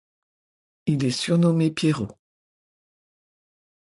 [0.87, 2.07] Il est surnommé Pierrot.